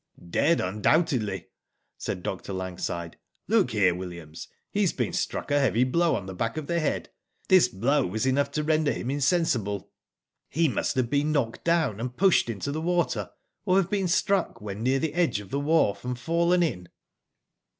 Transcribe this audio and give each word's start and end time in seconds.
'* 0.21 0.29
Dead, 0.39 0.59
undoubtedly," 0.59 1.45
said 1.95 2.23
Dr. 2.23 2.53
Langside. 2.53 3.17
*' 3.33 3.47
Look 3.47 3.69
here, 3.69 3.93
Williams, 3.93 4.47
he's 4.71 4.93
been 4.93 5.13
struck 5.13 5.51
a 5.51 5.59
heavy 5.59 5.83
blow 5.83 6.15
on 6.15 6.25
the 6.25 6.33
back 6.33 6.57
of 6.57 6.65
the 6.65 6.79
head. 6.79 7.09
This 7.49 7.67
blow 7.67 8.07
was 8.07 8.25
enough 8.25 8.49
to 8.53 8.63
render 8.63 8.91
him 8.91 9.11
insensible. 9.11 9.91
He 10.49 10.67
must 10.67 10.95
have 10.95 11.11
been 11.11 11.31
knocked 11.31 11.63
down, 11.63 11.99
and 11.99 12.17
pushed 12.17 12.49
into 12.49 12.71
the 12.71 12.81
water; 12.81 13.29
or 13.63 13.75
have 13.77 13.91
been 13.91 14.07
struck 14.07 14.59
when 14.59 14.81
near 14.81 14.97
the 14.97 15.13
edge 15.13 15.39
of 15.39 15.51
the 15.51 15.59
wharf, 15.59 16.03
and 16.03 16.17
fallen 16.17 16.63
in." 16.63 16.89